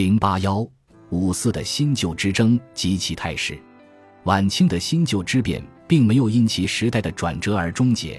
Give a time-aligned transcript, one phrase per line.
[0.00, 0.66] 零八幺
[1.10, 3.60] 五四的新旧之争及其态势，
[4.24, 8.18] 晚清的新旧之变并没有因其时代的转折而终结，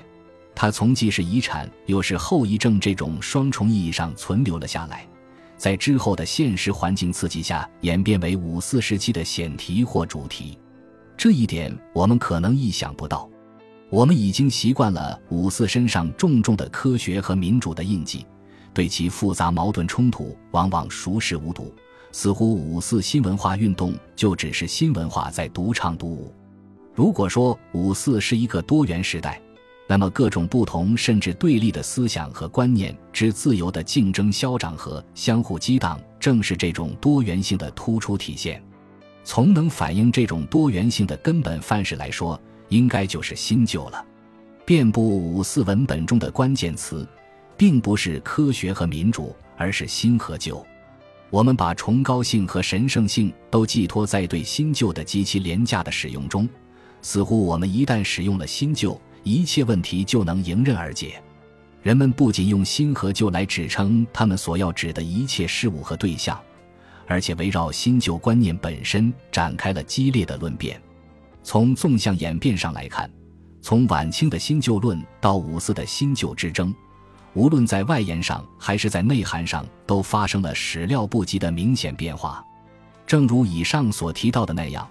[0.54, 5.08] 它从既是遗产又是后遗症这种双重意义上存留了下来，
[5.58, 10.60] 在之后的现实环境刺激下演变为五四时期的选题或主题，
[11.18, 13.28] 这一点我们可能意想不到。
[13.90, 18.24] 我们已经习惯了五四身上重重的科学和民主的印记。
[18.74, 21.74] 对其复杂矛盾冲突往往熟视无睹，
[22.12, 26.34] 似乎五四新文化运动就只是新文化在独唱独舞。
[26.94, 29.42] 如果说五四是一个多元时代，
[29.88, 38.62] 那么各种不同甚至对立的思想和观念之自由的竞争消长和相互激荡，正是这种多元性的突出体现。
[39.24, 44.06] 从能反映这种多元性的根本范式来说，应该就是新旧了。
[44.66, 47.08] 遍布五四文本中的关键词。
[47.62, 50.66] 并不是科学和民主，而是新和旧。
[51.30, 56.50] 我们把崇高性和神圣性都寄托在对新旧的极其廉价的使用中，
[57.04, 61.22] 似乎我们一旦使用了新旧，一切问题就能迎刃而解。
[61.84, 66.42] 人们不仅用新和旧来指称他们所要指的一切事物和对象，
[67.06, 70.82] 而且围绕新旧观念本身展开了激烈的论辩。
[71.44, 73.08] 从纵向演变上来看，
[73.62, 76.74] 从晚清的新旧论到五四的新旧之争。
[77.34, 82.46] 无论在外延上还是在内涵上，都发生了始料不及的明显变化。
[83.08, 84.88] 正如以上所提到的那样，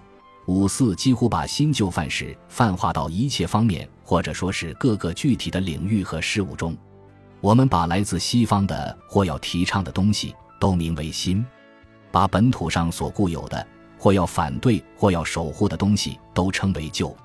[0.47, 6.75] 五四几乎把新旧范式泛化到一切方面，或者说是各个具体的领域和事物中。
[7.39, 11.45] 我们把来自西方的或要提倡的东西都名为新，
[12.11, 13.65] 把本土上所固有的
[13.97, 17.15] 或要反对或要守护的东西都称为旧。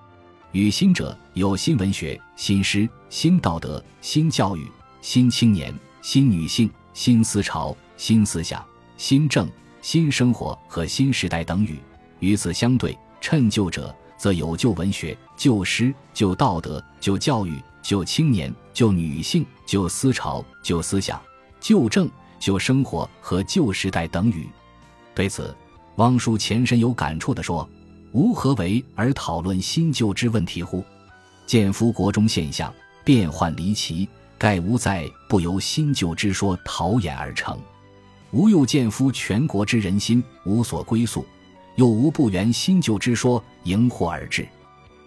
[0.52, 4.70] 与新者有新文学、新诗、新道德、新教育。
[5.06, 9.48] 新青年、新女性、新思潮、新思想、新政、
[9.80, 11.78] 新生活和新时代等语。
[12.18, 21.22] 与此相对，趁旧者则有旧文学、旧诗、旧道德、旧教育、旧青年、旧女性、旧思潮、旧思想、
[21.60, 24.48] 旧政、旧生活和旧时代等语。
[25.14, 25.56] 对此，
[25.98, 27.66] 汪叔前身有感触地说
[28.10, 30.84] ：“吾何为而讨论新旧之问题乎？
[31.46, 32.74] 见夫国中现象
[33.04, 37.58] 变幻离奇。”盖无在不由新旧之说陶冶而成，
[38.32, 41.24] 吾又见夫全国之人心无所归宿，
[41.76, 44.46] 又无不缘新旧之说迎祸而至。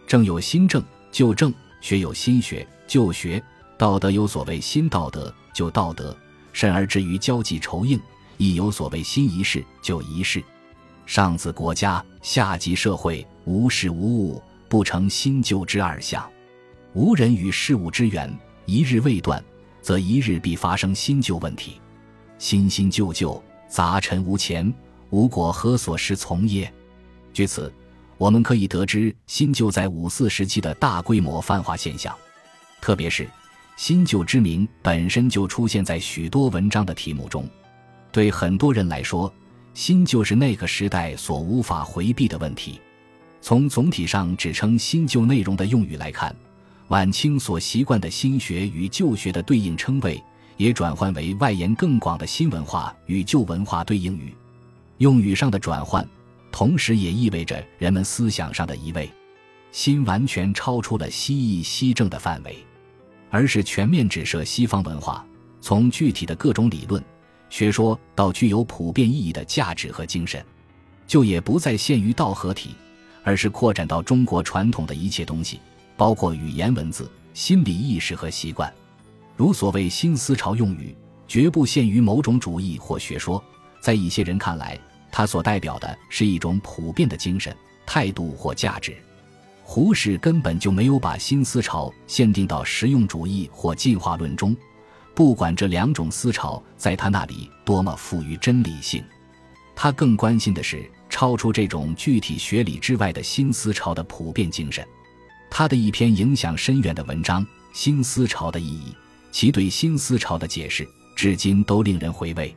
[0.08, 3.42] 正有新政旧政，学有新学旧学，
[3.78, 6.18] 道德有所谓新道德旧道德，
[6.52, 8.00] 甚而至于交际筹应，
[8.38, 10.44] 亦有所谓新仪式旧仪式。
[11.06, 16.28] 上自国家，下及社会，无事无物不成新旧之二相，
[16.94, 18.36] 无人与事物之缘。
[18.70, 19.44] 一日未断，
[19.82, 21.82] 则一日必发生新旧问题。
[22.38, 24.72] 新新旧旧，杂陈无前，
[25.10, 26.72] 无果何所适从耶？
[27.34, 27.74] 据此，
[28.20, 32.16] 我们可以得知新旧在五四时期的大规模泛化现象。
[32.80, 33.28] 特别是
[33.76, 37.50] 新旧之名本身就出现在许多文章的题目中。
[38.12, 39.34] 对很多人来说，
[39.74, 42.80] 新旧是那个时代所无法回避的问题。
[43.42, 46.36] 从总体上指称新旧内容的用语来看。
[46.90, 50.22] 晚清所习惯的新学与旧学的对应称谓，
[50.58, 54.36] 也转换为外延更广的新文化与旧文化对应语。
[54.98, 56.08] 用语上的转换，
[56.52, 59.08] 同时也意味着人们思想上的移位。
[59.72, 62.58] 新完全超出了西易西正的范围，
[63.30, 65.24] 而是全面指涉西方文化，
[65.62, 67.04] 从具体的各种理论
[67.52, 70.44] 学说到具有普遍意义的价值和精神，
[71.06, 72.72] 就也不再限于道合体，
[73.24, 75.60] 而是扩展到中国传统的一切东西。
[76.00, 78.74] 包括语言文字、心理意识和习惯，
[79.36, 80.96] 如所谓新思潮用语，
[81.28, 83.44] 绝不限于某种主义或学说。
[83.82, 84.80] 在一些人看来，
[85.12, 87.54] 它所代表的是一种普遍的精神、
[87.86, 88.96] 态度或价值。
[89.62, 94.56] 胡适根本就没有把新思潮限定到实用主义或进化论中，
[95.14, 99.04] 不管这两种思潮在他那里多么富于真理性，
[99.76, 104.88] 他更关心的是超出这种具体学理之外的新思潮的普遍精神。
[105.50, 107.44] 他的一篇影响深远的文章
[107.74, 108.92] 《新思潮的意义》，
[109.32, 112.56] 其对新思潮的解释至今都令人回味。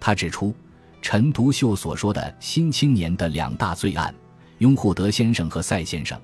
[0.00, 0.54] 他指出，
[1.00, 4.14] 陈独秀所说的新青年的两大罪案——
[4.58, 6.20] 拥护德先生和赛先生，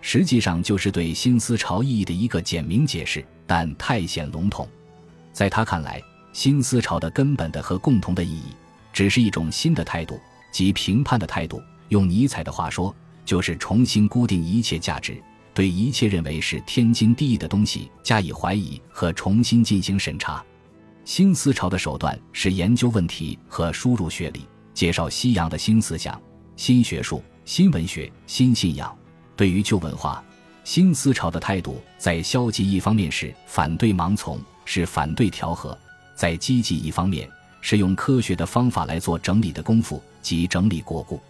[0.00, 4.66] 实际上就是对新思潮意义的一个简明解释，但太显笼统。
[5.32, 6.02] 在他看来，
[6.32, 8.54] 新思潮的根本的和共同的意义，
[8.92, 10.18] 只是一种新的态度，
[10.50, 11.60] 即评判的态度。
[11.88, 12.94] 用尼采的话说，
[13.24, 15.22] 就是重新固定一切价值。
[15.58, 20.40] 对一切认为是天经地义的东西加以怀疑和重新进行审查，
[21.04, 26.22] 新思潮的手段是研究问题和输入学理，介绍西洋的新思想、
[26.54, 28.96] 新学术、新文学、新信仰。
[29.34, 30.22] 对于旧文化、
[30.62, 35.76] 新思潮的态度，在消极一方面是反对盲从，是反对调和；
[36.14, 37.28] 在积极一方面
[37.60, 41.20] 是用科学的方法来做整理的功夫，即整理国故。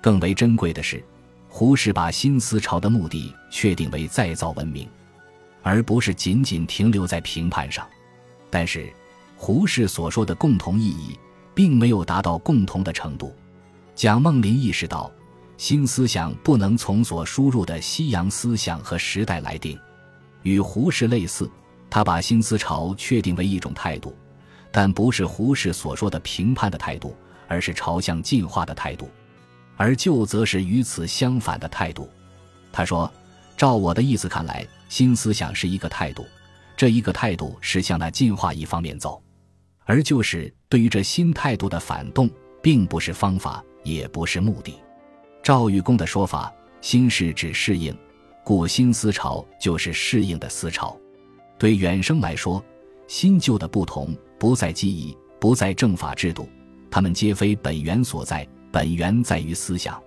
[0.00, 1.04] 更为珍贵的是，
[1.58, 4.86] 胡适把新思潮的目的确定为再造文明，
[5.62, 7.88] 而不是仅仅停留在评判上。
[8.50, 8.92] 但是，
[9.38, 11.18] 胡适所说的共同意义，
[11.54, 13.34] 并没有达到共同的程度。
[13.94, 15.10] 蒋梦麟意识到。
[15.56, 19.80] 新思想不能从所输入的西洋思想和时代来定，
[20.42, 21.50] 与胡适类似，
[21.88, 24.14] 他把新思潮确定为一种态度，
[24.70, 27.16] 但不是胡适所说的评判的态度，
[27.48, 29.08] 而是朝向进化的态度，
[29.76, 32.08] 而旧则是与此相反的态度。
[32.72, 33.10] 他说
[33.56, 36.26] ：“照我的意思看来，新思想是一个态度，
[36.76, 39.22] 这一个态度是向那进化一方面走，
[39.84, 42.28] 而就是对于这新态度的反动，
[42.62, 44.74] 并不是方法，也不是目的。”
[45.42, 47.96] 赵玉公的说法：“新是指适应，
[48.44, 50.96] 故新思潮就是适应的思潮。
[51.58, 52.62] 对远生来说，
[53.08, 56.48] 新旧的不同不在记忆，不在政法制度，
[56.90, 58.46] 他们皆非本源所在，
[58.76, 59.98] 本源在于思想。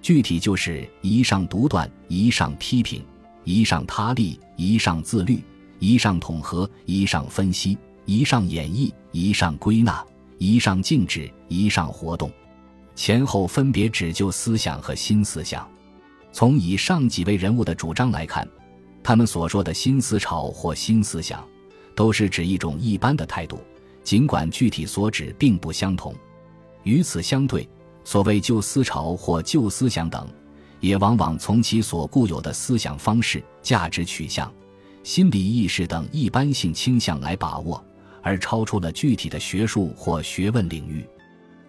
[0.00, 3.04] 具体就是一上独断，一上批评，
[3.42, 5.42] 一上他立，一上自律，
[5.80, 10.06] 一上统合，一上分析，一上演绎，一上归纳，
[10.38, 12.30] 一上静止，一上活动。”
[12.94, 15.68] 前后分别指就思想和新思想。
[16.30, 18.48] 从以上几位人物的主张来看，
[19.02, 21.44] 他们所说的新思潮或新思想，
[21.96, 23.58] 都是指一种一般的态度，
[24.04, 26.14] 尽管具体所指并不相同。
[26.84, 27.68] 与此相对，
[28.04, 30.28] 所谓旧思潮或旧思想等，
[30.80, 34.52] 也往往从其所固有的思想方式、价值取向、
[35.02, 37.82] 心理意识等一般性倾向来把握，
[38.22, 41.04] 而超出了具体的学术或学问领域。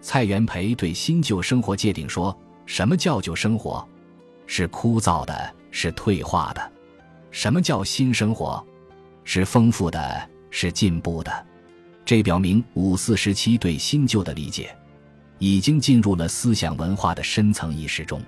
[0.00, 3.86] 蔡元培对新旧生活界定说：“什么叫旧生活？
[4.46, 6.72] 是枯燥的，是退化的。
[7.30, 8.64] 什么叫新生活？
[9.24, 11.46] 是丰富的，是进步的。
[12.04, 14.72] 这表明五四时期对新旧的理解，
[15.38, 18.22] 已经进入了思想文化的深层意识中。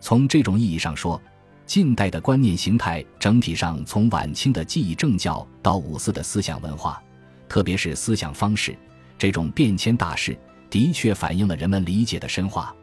[0.00, 1.20] 从这种意义上说，
[1.66, 7.02] 近代的观念形态整体上从晚清的记忆政教到五四的思想文化，
[7.48, 8.76] 特别是思想方式
[9.18, 10.38] 这种变迁大势。”
[10.70, 12.76] 的确反映了人们理解的深化。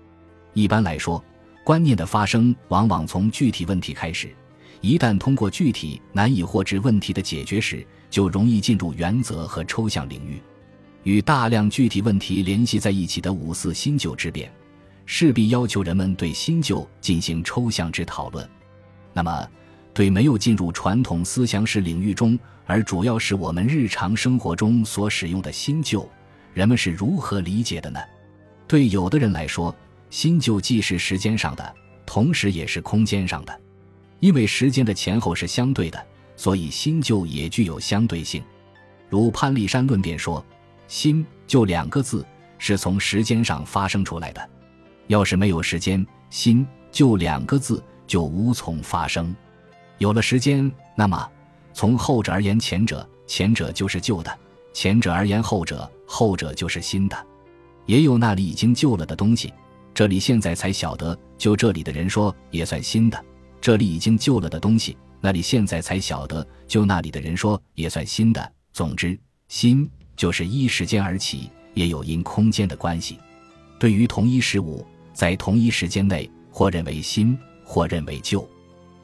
[0.55, 1.23] 一般来说，
[1.63, 4.35] 观念的发生往往从具体问题开始，
[4.81, 10.41] 一旦通过具体难以获知问题的解决时，就容易进入原则和抽象领域。
[11.05, 14.51] 与大量具体问题联系在一起的五四新旧之变，
[15.05, 18.47] 势必要求人们对新旧进行抽象之讨论。
[19.13, 19.47] 那么，
[19.93, 26.09] 对没有进入传统思想史领域中，而主要是我们日常生活中所使用的新旧。
[26.55, 27.99] 人们是如何理解的呢？
[28.67, 29.73] 对有的人来说，
[30.09, 33.61] 新旧既是时间上的，同时也是空间上的。
[34.21, 36.03] 因为时间的前后是相对的，
[36.35, 38.41] 所以新旧也具有相对性。
[39.07, 40.43] 如潘立山论辩说
[40.87, 42.25] ：“新就两个字
[42.57, 44.49] 是从时间上发生出来的。
[45.07, 49.35] 要是没有时间，新就两个字就无从发生。
[49.97, 51.29] 有了时间，那么
[51.73, 54.31] 从后者而言，前者前者就是旧的；
[54.73, 57.17] 前者而言，后者。”后者就是新的，
[57.87, 59.51] 也有那里已经旧了的东西，
[59.91, 63.17] 这里现在才晓得，就这里的人说也算新的；
[63.59, 68.53] 这里已经旧了的东西，那里现在才晓得，就那里的人说也算新的。
[68.71, 73.19] 总之，新就是依时间而起，也有因空间的关系。
[73.77, 78.47] 对于同一事物，在同一时间内，或认为新，或认为旧，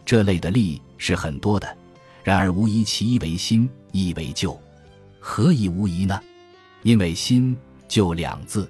[0.05, 1.77] 这类的例是很多的。
[2.23, 4.59] 然而，无疑其一为新，一为旧，
[5.19, 6.19] 何以无疑呢？
[6.83, 7.55] 因为新
[7.87, 8.69] 旧两字，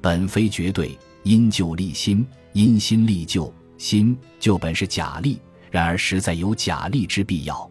[0.00, 5.38] 本非绝对，因旧立新，因新立旧，新旧本是假立，
[5.70, 7.70] 然而实在有假立之必要。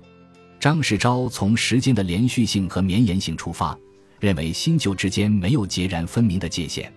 [0.59, 3.77] 张世钊从时间的连续性和绵延性出发，
[4.19, 6.91] 认为新旧之间没有截然分明的界限。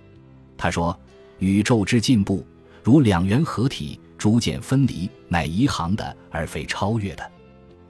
[0.57, 0.99] 他说
[1.39, 2.47] ：“宇宙之进步，
[2.83, 7.31] 如两元合体，逐渐分离，乃一行的，而非超越的。”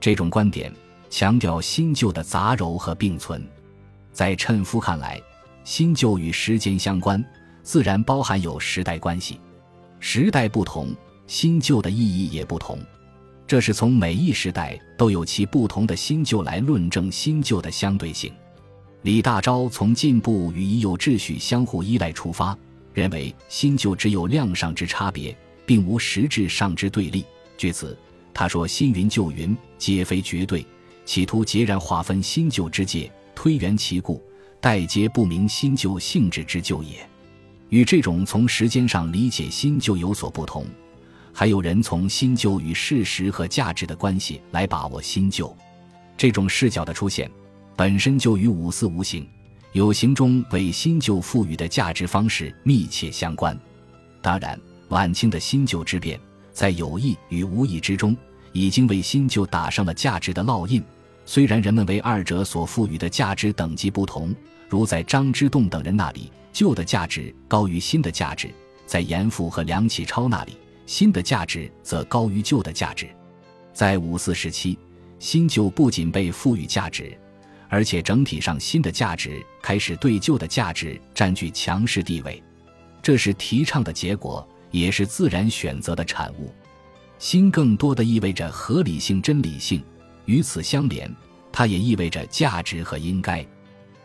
[0.01, 0.73] 这种观点
[1.09, 3.47] 强调新旧的杂糅和并存。
[4.13, 5.21] 在陈夫看来，
[5.65, 7.25] 新旧与时间相关，
[7.63, 9.39] 自然包含有时代关系。
[9.99, 10.95] 时代不同，
[11.27, 12.79] 新旧的意义也不同。
[13.47, 18.33] 这是从每一时代都有其不同的新旧来论证新旧的相对性。
[19.03, 22.57] 李大钊从进步与已有秩序相互依赖出发，
[22.93, 27.25] 认为新旧只有量上之差别，并无实质上之对立。
[27.57, 27.97] 据此，
[28.35, 30.67] 他说：“新云旧云，皆非绝对，
[31.07, 34.23] 企图截然划分新旧之界。”推圆其故，
[34.61, 37.09] 待皆不明新旧性质之旧也。
[37.71, 40.67] 与这种从时间上理解新旧有所不同，
[41.33, 45.57] 还有人从新旧与事实和价值的关系来把握新旧。
[46.19, 47.31] 这种视角的出现，
[47.81, 49.27] 本身就与五四无形、
[49.73, 53.59] 有形中为新旧赋予的价值方式密切相关。
[54.21, 54.61] 当然，
[54.91, 56.21] 晚清的新旧之变，
[56.53, 58.15] 在有意与无意之中，
[58.53, 60.85] 已经为新旧打上了价值的烙印。
[61.25, 64.35] 虽然人们为二者所赋予的价值等级不同，
[64.69, 68.49] 如在张之洞等人那里，旧的价值高于新的价值；
[68.85, 73.09] 在严复和梁启超那里，新的价值则高于旧的价值。
[73.73, 74.79] 在五四时期，
[75.19, 77.17] 新旧不仅被赋予价值，
[77.71, 82.43] 而且整体上新的价值开始对旧的价值占据强势地位。
[83.01, 86.53] 这是提倡的结果，也是自然选择的产物。
[87.19, 89.83] 新更多的意味着合理性、真理性。
[90.27, 91.11] 与此相连，
[91.51, 93.47] 它也意味着价值和应该。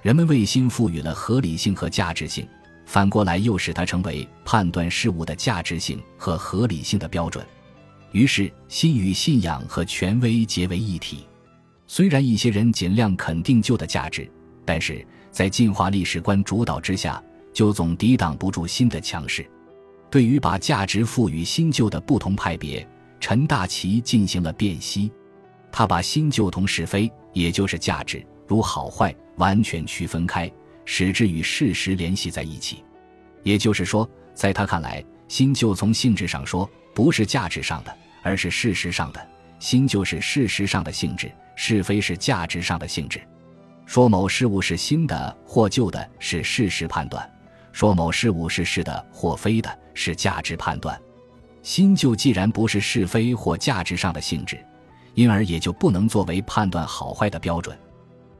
[0.01, 2.47] 人们为新赋予了合理性和价值性，
[2.85, 7.45] 反过来又使它成为判断事物的价值性和合理性的标准。
[8.11, 11.25] 于是，心与信仰和权威结为一体。
[11.87, 14.29] 虽然一些人尽量肯定旧的价值，
[14.65, 17.23] 但是在进化历史观主导之下，
[17.53, 19.45] 就总抵挡不住新的强势。
[20.09, 22.87] 对于把价值赋予新旧的不同派别，
[23.19, 25.11] 陈大奇进行了辨析。
[25.71, 30.49] 他把新旧同是非，也就是价值，如好坏，完全区分开，
[30.85, 32.83] 使之与事实联系在一起。
[33.43, 39.27] 也就是说，在他看来，新旧从性质上说不是价值上的，而是事实上的。
[39.59, 43.21] 新旧是事实上的性质，是非是价值上的性质。
[43.85, 47.21] 说某事物是新的或旧的，是事实判断；
[47.71, 50.99] 说某事物是是的或非的，是价值判断。
[51.61, 54.57] 新旧既然不是是非或价值上的性质。
[55.15, 57.77] 因而也就不能作为判断好坏的标准。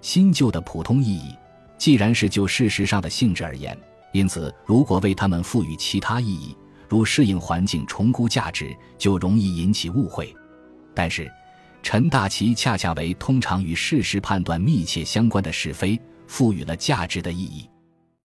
[0.02, 1.34] 新旧的普通意义，
[1.78, 3.76] 既然是就事实上的性质而言，
[4.12, 6.56] 因此如果为它们赋予其他意义，
[6.90, 10.36] 如适应环境、重估价值，就容易引起误会。
[10.96, 11.32] 但是，
[11.84, 17.70] 陈大奇恰恰为通常与事实判断密切相关的是非赋予了价值的意义。